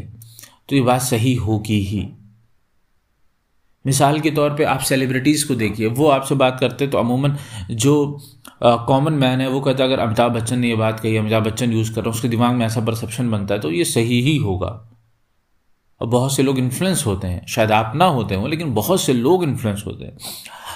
तो 0.70 0.76
ये 0.76 0.82
बात 0.82 1.02
सही 1.02 1.34
होगी 1.36 1.80
ही। 1.82 2.08
मिसाल 3.86 4.20
के 4.20 4.32
तौर 4.32 4.54
पे 4.56 4.64
आप 4.64 4.80
सेलिब्रिटीज़ 4.82 5.48
को 5.48 5.56
देखिए, 5.56 5.88
वो 5.88 6.08
आपसे 6.08 6.36
बात 6.36 6.60
करते 6.60 6.88
तो 6.88 6.98
अमूमन 6.98 7.36
जो 7.72 7.96
कॉमन 8.64 9.14
मैन 9.14 9.42
है, 9.42 9.50
वो 9.50 9.60
कहता 9.62 9.84
है, 9.84 9.90
अगर 9.90 10.02
अमिताभ 10.02 10.32
बच्चन 10.32 10.60
ने 10.60 10.70
ये 10.70 10.76
बात 10.76 11.00
कही, 11.00 11.16
अमिताभ 11.18 11.44
बच्चन 11.44 11.72
यूज़ 11.72 11.94
कर 11.94 12.02
रहा 12.02 12.10
है, 12.10 12.16
उसके 12.16 12.28
दिमाग 12.28 12.56
में 12.56 12.66
ऐसा 12.66 12.82
परसेप्शन 12.82 13.32
बनता 13.32 13.56
है 13.56 13.62
तो 13.62 13.72
ये 13.72 13.86
सही 13.86 14.22
ही 14.22 14.36
होगा। 14.38 14.68
और 16.02 16.08
बहुत 16.08 16.36
से 16.36 16.44
लोग 16.44 16.58
इन्फ्लुएंस 16.60 17.06
होते 17.06 17.28
हैं, 17.28 17.46
शायद 17.48 17.72
आप 17.72 17.94
ना 17.96 18.06
होते 18.06 18.36
हो, 18.36 18.48
लेकिन 18.48 18.74
बहुत 18.74 19.02
से 19.02 19.14
लोग 19.14 19.44
इन्फ्लुएंस 19.44 19.84
होते 19.88 20.06
हैं। 20.06 20.18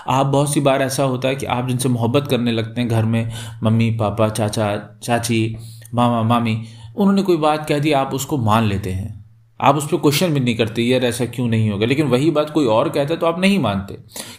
आप 0.08 0.26
बहुत 0.26 0.54
सी 0.54 0.62
बार 0.62 0.82
ऐसा 0.82 1.04
होता 1.04 1.28
है 1.28 1.36
कि 1.36 1.46
आप 1.46 1.68
जिनसे 1.68 1.90
मोहब्बत 1.90 2.28
करने 2.28 2.52
लगते 2.52 2.82
हैं, 2.82 2.90
घर 2.90 3.06
में 3.06 3.32
मम्मी, 3.64 3.90
पापा, 3.92 4.30
चाचा, 4.30 5.00
चाची, 5.04 5.56
मामा, 5.94 6.22
मामी, 6.24 6.64
उन्होंने 6.96 7.22
कोई 7.22 7.38
बात 7.38 7.68
कह 7.68 7.80
दी, 7.80 7.92
आप 7.92 8.14
उसको 8.14 8.38
मान 8.38 8.64
लेते 8.64 8.92
हैं। 8.92 9.19
आप 9.62 9.76
उस 9.76 9.88
पर 9.88 9.98
क्वेश्चन 9.98 10.34
भी 10.34 10.40
नहीं 10.40 10.56
करते, 10.56 10.82
यार, 10.82 11.06
ऐसा 11.06 11.26
क्यों 11.26 11.48
नहीं 11.48 11.70
होगा? 11.70 11.86
लेकिन 11.86 12.08
वही 12.08 12.32
बात 12.32 12.50
कोई 12.50 12.66
और 12.66 12.90
कहता 12.90 13.14
है 13.14 13.20
तो 13.20 13.26
आप 13.26 13.40
नहीं 13.40 13.60
मानते। 13.60 13.94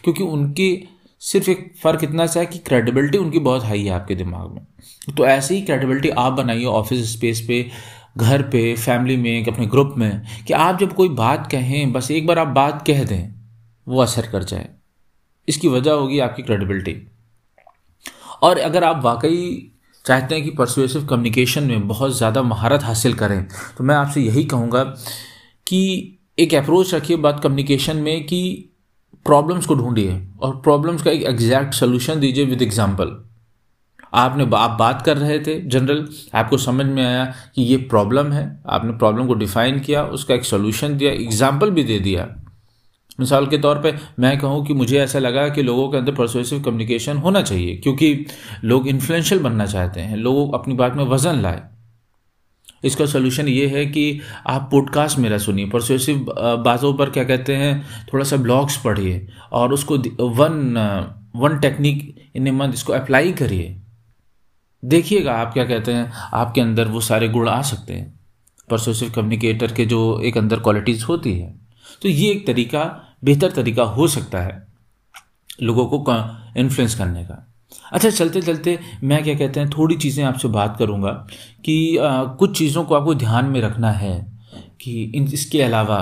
क्योंकि 0.05 0.23
उनकी 0.23 0.89
सिर्फ़ 1.21 1.51
एक 1.51 1.73
फ़र्क 1.83 2.05
इतना 2.05 2.27
सा 2.27 2.41
है 2.41 2.47
कि 2.47 2.59
क्रेडिबिलिटी 2.59 3.19
उनकी 3.19 3.39
बहुत 3.39 3.65
हाई 3.65 3.85
है 3.85 3.91
आपके 3.91 4.15
दिमाग 4.15 4.51
में। 4.51 4.67
तो 5.17 5.27
ऐसे 5.27 5.55
ही 5.55 5.63
क्रेडिबिलिटी 5.63 6.09
आप 6.09 6.33
बनाइए 6.33 6.65
ऑफ़िस 6.65 7.13
स्पेस 7.13 7.45
पे, 7.49 7.71
घर 8.17 8.43
पे 8.43 8.75
फैमिली 8.77 9.17
में 9.17 9.47
अपने 9.47 9.67
ग्रुप 9.67 9.95
में, 9.99 10.23
कि 10.47 10.53
आप 10.53 10.79
जब 10.79 10.93
कोई 10.93 11.09
बात 11.09 11.51
कहें, 11.51 11.93
बस 11.93 12.11
एक 12.11 12.27
बार 12.27 12.39
आप 12.39 12.49
बात 12.49 12.87
कह 12.87 13.05
दें, 13.05 13.35
वो 13.89 14.03
असर 14.03 14.27
कर 14.27 14.45
जाए। 14.45 14.69
इसकी 15.49 15.69
वजह 15.69 15.93
होगी 15.93 16.19
आपकी 16.19 16.43
क्रेडिबिलिटी 16.43 17.09
और 18.43 18.59
अगर 18.59 18.85
आप 18.85 19.05
वाकई 19.05 19.73
चाहते 20.07 20.35
हैं 20.35 20.45
कि 20.45 20.51
परसुएसिव 20.51 21.07
कम्युनिकेशन 21.07 21.63
में 21.63 21.89
बहुत 21.89 22.17
ज़्यादा 22.17 22.43
महारत 22.43 22.83
हासिल 22.83 23.15
करें। 23.15 23.43
तो 23.79 23.85
मैं 23.85 23.95
आपसे 23.95 24.21
यही 24.21 24.45
कहूँगा 24.45 24.85
कि 25.67 26.19
एक 26.39 26.55
अप्रोच 26.55 26.95
रखिए 26.95 27.17
बात 27.19 27.41
कम्युनिकेशन 27.43 27.97
में 27.97 28.27
कि 28.27 28.67
प्रॉब्लम्स 29.27 29.67
को 29.67 29.75
ढूंढिए 29.75 30.21
और 30.41 30.57
प्रॉब्लम्स 30.57 31.03
का 31.03 31.11
एक 31.11 31.23
एग्जैक्ट 31.23 31.75
सोल्यूशन 31.75 32.21
दीजिए 32.21 32.45
विद 32.45 32.63
एग्ज़ाम्पल 32.63 33.17
आपने 34.15 34.45
आप 34.57 34.77
बात 34.79 35.03
कर 35.03 35.17
रहे 35.17 35.39
थे 35.39 35.61
जनरल 35.63 36.07
आपको 36.35 36.57
समझ 36.59 36.87
में 36.87 37.05
आया 37.05 37.25
कि 37.55 37.63
ये 37.63 37.77
प्रॉब्लम 37.91 38.33
है, 38.33 38.63
आपने 38.67 38.93
प्रॉब्लम 38.93 39.27
को 39.27 39.35
डिफाइन 39.35 39.79
किया, 39.81 40.05
उसका 40.05 40.35
एक 40.35 40.45
सोल्यूशन 40.45 40.97
दिया 40.97 41.13
एग्ज़ाम्पल 41.13 41.71
भी 41.71 41.85
दे 41.85 41.99
दिया। 41.99 42.25
मिसाल 43.21 43.47
के 43.47 43.59
तौर 43.59 43.79
पे 43.79 43.95
मैं 44.19 44.37
कहूँ 44.39 44.65
कि 44.67 44.75
मुझे 44.75 44.99
ऐसा 44.99 45.19
लगा 45.19 45.49
कि 45.49 45.63
लोगों 45.63 45.89
के 45.89 45.99
अंदर 45.99 46.15
परसुएसिव 46.15 46.63
कम्युनिकेशन 46.63 47.17
होना 47.17 47.43
चाहिए, 47.43 47.77
क्योंकि 47.77 48.27
लोग 48.65 48.89
इन्फ्लुएंशियल 48.89 49.43
बनना 49.43 49.67
चाहते 49.67 50.01
हैं, 50.01 50.17
लोग 50.17 50.55
अपनी 50.55 50.75
बात 50.75 50.95
में 50.97 51.05
वज़न 51.05 51.41
लाए। 51.43 51.63
इसका 52.85 53.07
सोल्यूशन 53.07 53.49
ये 53.49 53.67
है 53.69 53.85
कि 53.87 54.21
आप 54.47 54.69
पॉडकास्ट 54.73 55.19
मेरा 55.19 55.39
सुनिए। 55.39 55.67
परसुएसिव 55.67 56.19
बातों 56.65 56.93
पर 56.95 57.11
क्या 57.11 57.25
कहते 57.25 57.57
हैं, 57.57 58.07
थोड़ा 58.13 58.25
सा 58.25 58.37
ब्लॉग्स 58.37 58.77
पढ़िए 58.77 59.27
और 59.53 59.73
उसको 59.73 59.99
one 60.21 60.77
one 61.37 61.59
technique 61.59 62.15
in 62.37 62.47
a 62.47 62.51
month 62.51 62.73
इसको 62.73 62.93
अप्लाई 62.93 63.33
करिए। 63.33 63.77
देखिएगा 64.83 65.33
आप 65.33 65.53
क्या 65.53 65.65
कहते 65.65 65.93
हैं, 65.93 66.11
आपके 66.35 66.61
अंदर 66.61 66.89
वो 66.89 67.01
सारे 67.01 67.29
गुण 67.29 67.49
आ 67.49 67.61
सकते 67.63 67.93
हैं। 67.93 68.19
परसुएसिव 68.71 69.11
कम्युनिकेटर 69.11 69.73
के 69.73 69.87
जो 69.87 70.21
एक 70.25 70.39
अंदर 70.39 70.61
क्वालिटीज़ 70.61 71.05
होती 71.05 71.33
है। 71.33 71.55
तो 72.03 72.09
ये 72.09 72.31
एक 72.31 72.47
तरीका 72.47 72.83
बेहतर 73.23 73.51
तरीका 73.53 73.83
हो 73.85 74.07
सकता 74.09 74.39
है 74.39 74.67
लोगों 75.63 75.87
को 75.89 76.15
इन्फ्लुएंस 76.57 76.95
करने 76.95 77.25
का। 77.25 77.47
अच्छा 77.93 78.11
चलते 78.11 78.41
चलते 78.43 78.79
मैं 79.03 79.23
क्या 79.25 79.35
कहते 79.35 79.61
हैं 79.61 79.71
थोड़ी 79.71 79.97
चीज़ें 79.97 80.25
आपसे 80.25 80.49
बात 80.49 80.77
करूँगा 80.79 81.11
कि 81.65 81.97
आ, 81.97 82.25
कुछ 82.25 82.59
चीज़ों 82.59 82.85
को 82.85 82.95
आपको 82.95 83.15
ध्यान 83.17 83.47
में 83.47 83.61
रखना 83.61 83.91
है 83.93 84.19
कि 84.81 85.03
इन 85.05 85.29
इसके 85.29 85.63
अलावा 85.63 86.01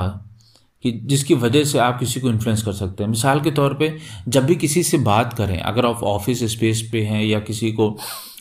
कि 0.84 0.90
जिसकी 1.04 1.34
वजह 1.34 1.64
से 1.64 1.78
आप 1.78 1.98
किसी 1.98 2.20
को 2.20 2.30
इन्फ्लुएंस 2.30 2.62
कर 2.62 2.72
सकते 2.72 3.02
हैं। 3.02 3.10
मिसाल 3.10 3.40
के 3.40 3.50
तौर 3.50 3.75
पे 3.75 3.96
जब 4.28 4.44
भी 4.46 4.56
किसी 4.56 4.82
से 4.82 4.98
बात 4.98 5.32
करें 5.32 5.58
अगर 5.58 5.87
आप 5.87 6.02
ऑफ़िस 6.04 6.42
स्पेस 6.52 6.82
पे 6.92 7.02
हैं 7.02 7.22
या 7.25 7.40
किसी 7.40 7.72
को 7.72 7.96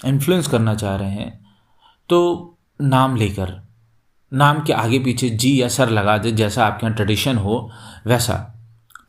इन्फ्लुएंस 0.06 0.48
करना 0.48 0.76
चाह 0.76 0.96
रहे 0.96 1.12
हैं 1.12 1.32
तो 2.10 2.20
नाम 2.82 3.16
लेकर 3.16 3.56
नाम 4.32 4.62
के 4.64 4.74
आगे 4.74 5.00
पीछे 5.00 5.30
जी 5.32 5.62
या 5.62 5.68
सर 5.68 5.90
लगा 5.90 6.18
दे 6.18 6.32
जैसा 6.34 6.66
आपके 6.66 6.86
यहाँ 6.86 6.96
ट्रेडिशन 6.96 7.38
हो 7.38 7.70
वैसा। 8.08 8.36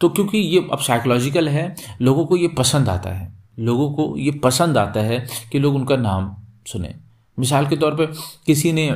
तो 0.00 0.08
क्योंकि 0.08 0.38
ये 0.38 0.68
अब 0.72 0.78
साइकोलॉजिकल 0.78 1.48
है, 1.48 1.76
लोगों 2.02 2.26
को 2.26 2.36
ये 2.36 2.48
पसंद 2.48 2.88
आता 2.88 3.10
है। 3.10 3.38
लोगों 3.58 3.90
को 3.92 4.18
ये 4.18 4.30
पसंद 4.30 4.78
आता 4.78 5.00
है 5.00 5.28
कि 5.52 5.58
लोग 5.58 5.74
उनका 5.74 5.96
नाम 5.96 6.36
सुने। 6.66 6.94
मिसाल 7.38 7.66
के 7.66 7.76
तौर 7.76 7.94
पे 7.94 8.06
किसी 8.46 8.72
ने 8.72 8.88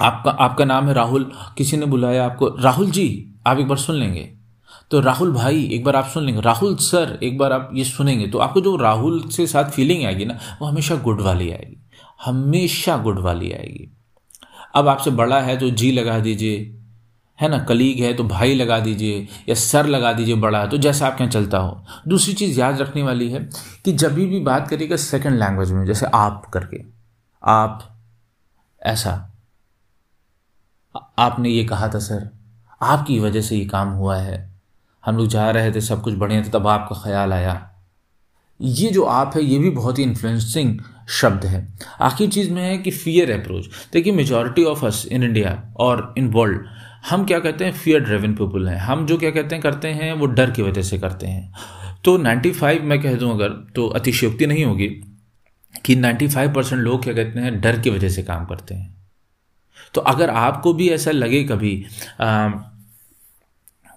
आपका 0.00 0.30
आपका 0.30 0.64
नाम 0.64 0.88
है 0.88 0.94
राहुल, 0.94 1.32
किसी 1.58 1.76
ने 1.76 1.86
बुलाया 1.86 2.26
आपको, 2.26 2.48
राहुल 2.48 2.90
जी, 2.90 3.34
आप 3.46 3.58
एक 3.58 3.68
बार 3.68 3.78
सुन 3.78 3.96
लेंगे। 3.96 4.32
तो 4.90 5.00
राहुल 5.00 5.32
भाई, 5.32 5.64
एक 5.64 5.84
बार 5.84 5.96
आप 5.96 6.06
सुन 6.06 6.24
लेंगे। 6.24 6.40
राहुल 6.40 6.76
सर, 6.76 7.18
एक 7.22 7.38
बार 7.38 7.52
आप 7.52 7.70
ये 7.74 7.84
सुनेंगे। 7.84 8.26
तो 8.26 8.38
आपको 8.38 8.60
जो 8.60 8.76
राहुल 8.76 9.28
से 9.28 9.46
साथ 9.46 9.70
फीलिंग 9.70 10.04
आएगी 10.04 10.24
ना, 10.24 10.38
वो 10.62 10.68
हमेशा 10.68 10.94
गुड 10.94 11.20
वाली 11.20 11.50
आएगी। 11.50 11.86
हमेशा 12.24 12.96
गुड 12.96 13.18
वाली 13.18 13.52
आएगी। 13.52 13.96
अब 14.74 14.88
आपसे 14.88 15.10
बड़ा 15.10 15.40
है 15.40 15.56
तो 15.56 15.70
जी 15.70 15.92
लगा 15.92 16.18
दीजिए। 16.18 16.74
है 17.38 17.48
ना, 17.48 17.58
कलीग 17.58 18.00
है 18.00 18.12
तो 18.14 18.24
भाई 18.24 18.54
लगा 18.54 18.78
दीजिए 18.80 19.26
या 19.48 19.54
सर 19.54 19.86
लगा 19.86 20.12
दीजिए 20.12 20.34
बड़ा 20.36 20.64
तो 20.66 20.78
जैसा 20.78 21.06
आपके 21.06 21.24
यहाँ 21.24 21.32
चलता 21.32 21.58
हो। 21.58 21.84
दूसरी 22.08 22.34
चीज़ 22.34 22.58
याद 22.60 22.80
रखने 22.80 23.02
वाली 23.02 23.30
है 23.30 23.40
कि 23.84 23.92
जब 23.94 24.14
भी 24.14 24.40
बात 24.42 24.68
करिएगा 24.68 24.96
सेकंड 24.96 25.38
लैंग्वेज 25.38 25.72
में, 25.72 25.84
जैसे 25.86 26.06
आप 26.06 26.50
करके, 26.54 26.82
आप 27.42 27.88
ऐसा, 28.82 29.12
आपने 31.18 31.50
ये 31.50 31.64
कहा 31.64 31.88
था 31.88 31.98
सर, 32.00 32.28
आपकी 32.80 33.18
वजह 33.20 33.40
से 33.40 33.56
ये 33.56 33.64
काम 33.66 33.88
हुआ 33.92 34.16
है, 34.16 34.46
हम 35.04 35.16
लोग 35.16 35.26
जा 35.28 35.50
रहे 35.50 35.72
थे, 35.72 35.80
सब 35.80 36.02
कुछ 36.02 36.14
बढ़िया 36.14 36.42
था, 36.42 36.48
तब 36.50 36.66
आपका 36.66 37.00
ख्याल 37.02 37.32
आया। 37.32 37.64
ये 38.60 38.90
जो 38.90 39.02
आप 39.04 39.32
है, 39.36 39.42
ये 39.42 39.58
भी 39.58 39.70
बहुत 39.70 39.98
ही 39.98 40.02
इन्फ्लुएंसिंग 40.02 40.78
शब्द 41.10 41.44
है। 41.44 41.66
आखिर 42.00 42.30
चीज़ 42.30 42.50
में 42.52 42.62
है 42.62 42.76
कि 42.78 42.90
फियर 42.90 43.30
अप्रोच 43.32 43.68
देखिए 43.92 44.12
majority 44.12 44.64
of 44.64 44.84
us 44.86 45.04
in 45.06 45.22
India 45.24 45.52
और 45.76 46.14
इन 46.18 46.30
वर्ल्ड 46.32 46.66
हम 47.04 47.24
क्या 47.24 47.38
कहते 47.38 47.64
हैं? 47.64 47.72
फियर 47.72 48.00
ड्रिवन 48.00 48.34
पीपल 48.34 48.68
हैं। 48.68 48.78
हम 48.78 49.06
जो 49.06 49.16
क्या 49.18 49.30
कहते 49.30 49.54
हैं 49.54 49.62
करते 49.62 49.88
हैं 49.88 50.12
वो 50.12 50.26
डर 50.26 50.50
की 50.50 50.62
वजह 50.62 50.82
से 50.82 50.98
करते 50.98 51.26
हैं। 51.26 51.52
तो 52.04 52.16
95 52.18 52.82
मैं 52.82 53.00
कह 53.02 53.14
दूँ 53.14 53.30
अगर 53.30 53.48
तो 53.74 53.86
अतिशयोक्ति 53.88 54.46
नहीं 54.46 54.64
होगी 54.64 54.88
कि 55.84 55.96
95 55.96 56.54
परसेंट 56.54 56.80
लोग 56.82 57.02
क्या 57.04 57.14
कहते 57.14 57.40
हैं 57.40 57.60
डर 57.60 57.78
की 57.80 57.90
वजह 57.90 58.08
से 58.08 58.22
काम 58.22 58.44
करते 58.44 58.74
हैं। 58.74 58.94
तो 59.94 60.00
अगर 60.00 60.30
आपको 60.30 60.72
भी 60.72 60.88
ऐसा 60.88 61.10
लगे 61.10 61.42
कभी 61.44 61.84
आ, 62.20 62.48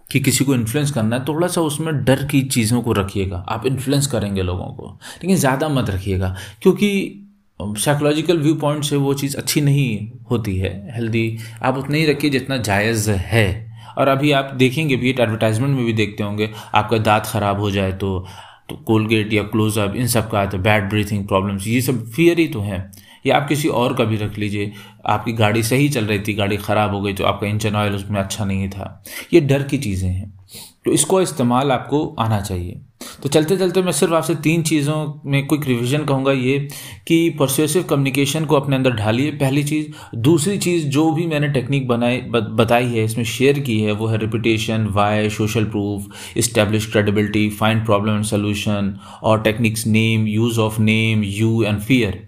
कि 0.09 0.19
किसी 0.19 0.45
को 0.45 0.53
इन्फ्लुएंस 0.55 0.91
करना 0.91 1.15
है 1.15 1.25
थोड़ा 1.25 1.47
सा 1.47 1.61
उसमें 1.61 2.03
डर 2.03 2.23
की 2.27 2.41
चीज़ों 2.43 2.81
को 2.81 2.93
रखिएगा। 2.93 3.37
आप 3.49 3.65
इन्फ्लुएंस 3.65 4.07
करेंगे 4.07 4.41
लोगों 4.41 4.65
को। 4.65 4.87
लेकिन 5.13 5.35
ज़्यादा 5.35 5.69
मत 5.69 5.89
रखिएगा 5.89 6.35
क्योंकि 6.61 6.89
साइकोलॉजिकल 7.77 8.37
व्यू 8.37 8.53
पॉइंट 8.55 8.83
से 8.83 8.95
वो 8.97 9.13
चीज़ 9.13 9.37
अच्छी 9.37 9.61
नहीं 9.61 10.11
होती 10.31 10.57
है 10.57 10.71
हेल्दी 10.95 11.37
आप 11.63 11.77
उतना 11.77 11.97
ही 11.97 12.05
रखिए 12.05 12.29
जितना 12.29 12.57
जायज़ 12.59 13.09
है। 13.11 13.49
और 13.97 14.07
अभी 14.07 14.31
आप 14.31 14.53
देखेंगे 14.55 14.95
भी 14.95 15.09
एडवर्टाइजमेंट 15.11 15.75
में 15.75 15.85
भी 15.85 15.93
देखते 15.93 16.23
होंगे, 16.23 16.49
आपका 16.75 16.97
दांत 16.99 17.25
ख़राब 17.25 17.59
हो 17.59 17.71
जाए 17.71 17.91
तो 17.93 18.25
तो 18.69 18.75
कोलगेट 18.77 19.33
या 19.33 19.43
क्लोजअप 19.43 19.95
इन 19.95 20.07
सब 20.07 20.29
का 20.31 20.41
है 20.41 20.61
बैड 20.61 20.89
ब्रीथिंग 20.89 21.27
प्रॉब्लम्स 21.27 21.67
ये 21.67 21.81
सब 21.81 22.05
फियर 22.07 22.39
ही 22.39 22.47
तो 22.47 22.59
है। 22.61 22.91
या 23.25 23.37
आप 23.37 23.47
किसी 23.47 23.67
और 23.67 23.93
का 23.95 24.03
भी 24.03 24.17
रख 24.17 24.37
लीजिए, 24.37 24.71
आपकी 25.05 25.33
गाड़ी 25.33 25.63
सही 25.63 25.89
चल 25.89 26.05
रही 26.05 26.19
थी, 26.19 26.33
गाड़ी 26.33 26.57
ख़राब 26.57 26.93
हो 26.93 27.01
गई 27.01 27.13
तो 27.13 27.23
आपका 27.23 27.47
इंजन 27.47 27.75
ऑयल 27.75 27.95
उसमें 27.95 28.19
अच्छा 28.19 28.45
नहीं 28.45 28.69
था। 28.69 29.03
ये 29.33 29.41
डर 29.41 29.63
की 29.63 29.77
चीज़ें 29.77 30.09
हैं। 30.09 30.31
तो 30.85 30.91
इसको 30.91 31.21
इस्तेमाल 31.21 31.71
आपको 31.71 32.05
आना 32.19 32.39
चाहिए। 32.41 32.79
तो 33.23 33.29
चलते 33.29 33.57
चलते 33.57 33.81
मैं 33.81 33.91
सिर्फ़ 33.91 34.13
आपसे 34.13 34.35
तीन 34.43 34.63
चीज़ों 34.63 34.95
में 35.25 35.45
क्विक 35.47 35.65
रिवीजन 35.65 36.05
कहूँगा 36.05 36.31
ये 36.31 36.57
कि 37.07 37.29
परसुएसिव 37.39 37.83
कम्युनिकेशन 37.83 38.45
को 38.45 38.55
अपने 38.55 38.75
अंदर 38.75 38.91
ढालिए 38.91 39.31
पहली 39.31 39.63
चीज़। 39.63 40.17
दूसरी 40.19 40.57
चीज़ 40.57 40.87
जो 40.87 41.11
भी 41.11 41.25
मैंने 41.27 41.47
टेक्निक 41.49 41.87
बनाई 41.87 42.21
बताई 42.31 42.85
है 42.85 43.03
इसमें 43.03 43.23
शेयर 43.25 43.59
की 43.59 43.79
है 43.81 43.91
वो 43.91 44.07
है 44.07 44.17
repetition 44.17 44.87
why 44.91 45.29
social 45.29 45.65
proof 45.65 46.37
establish 46.37 46.91
credibility 46.91 47.49
find 47.49 47.85
problem 47.85 48.15
and 48.15 48.25
solution 48.25 48.95
और 49.23 49.41
techniques 49.41 49.87
name 49.87 50.27
use 50.27 50.59
of 50.59 50.81
name 50.81 51.23
you 51.23 51.63
and 51.63 51.79
fear 51.79 52.21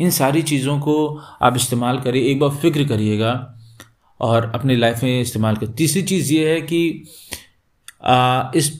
in 0.00 0.10
सारी 0.10 0.42
चीज़ों 0.42 0.78
को 0.80 0.96
आप 1.42 1.56
इस्तेमाल 1.56 1.98
करिए 2.00 2.30
एक 2.30 2.40
बार 2.40 2.50
फ़िक्र 2.50 2.84
करिएगा 2.84 3.32
और 4.20 4.50
अपनी 4.54 4.76
लाइफ 4.76 5.02
में 5.02 5.20
इस्तेमाल 5.20 5.56
कर 5.56 5.66
तीसरी 5.66 6.02
चीज़ 6.02 6.32
ये 6.32 6.50
है 6.50 6.60
कि 6.60 7.04
आ, 8.04 8.50
इस 8.54 8.70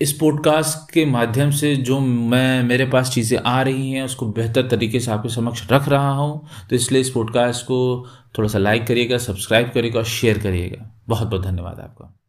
इस 0.00 0.12
पॉडकास्ट 0.12 0.92
के 0.92 1.06
माध्यम 1.06 1.50
से 1.50 1.76
जो 1.76 2.00
मैं, 2.00 2.62
मेरे 2.62 2.86
पास 2.86 3.10
चीज़ें 3.10 3.38
आ 3.38 3.62
रही 3.62 3.90
हैं, 3.90 4.02
उसको 4.02 4.26
बेहतर 4.26 4.68
तरीके 4.68 5.00
से 5.00 5.10
आपके 5.10 5.28
समक्ष 5.28 5.72
रख 5.72 5.88
रहा 5.88 6.10
हूँ। 6.10 6.46
तो 6.70 6.76
इसलिए 6.76 7.00
इस 7.00 7.10
पॉडकास्ट 7.10 7.64
को 7.64 8.06
थोड़ा 8.38 8.48
सा 8.48 8.58
लाइक 8.58 8.86
करिएगा 8.86 9.18
सब्सक्राइब 9.18 9.70
करिएगा 9.74 9.98
और 9.98 10.04
शेयर 10.04 10.38
करिएगा। 10.38 11.00
बहुत 11.08 11.28
बहुत 11.28 11.42
धन्यवाद 11.42 11.80
आपका। 11.80 12.23